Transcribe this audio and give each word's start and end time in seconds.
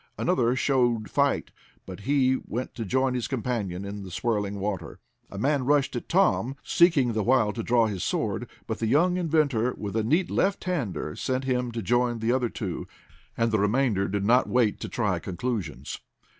Another 0.17 0.55
showed 0.55 1.11
fight, 1.11 1.51
but 1.85 1.99
he 1.99 2.39
went 2.47 2.73
to 2.73 2.85
join 2.85 3.13
his 3.13 3.27
companion 3.27 3.85
in 3.85 4.01
the 4.01 4.09
swirling 4.09 4.59
water. 4.59 4.97
A 5.29 5.37
man 5.37 5.63
rushed 5.63 5.95
at 5.95 6.09
Tom, 6.09 6.55
seeking 6.63 7.13
the 7.13 7.21
while 7.21 7.53
to 7.53 7.61
draw 7.61 7.85
his 7.85 8.03
sword, 8.03 8.49
but 8.65 8.79
the 8.79 8.87
young 8.87 9.17
inventor, 9.17 9.75
with 9.77 9.95
a 9.95 10.03
neat 10.03 10.31
left 10.31 10.63
hander, 10.63 11.15
sent 11.15 11.43
him 11.43 11.71
to 11.73 11.83
join 11.83 12.17
the 12.17 12.31
other 12.31 12.49
two, 12.49 12.87
and 13.37 13.51
the 13.51 13.59
remainder 13.59 14.07
did 14.07 14.25
not 14.25 14.49
wait 14.49 14.79
to 14.79 14.89
try 14.89 15.19
conclusions. 15.19 15.99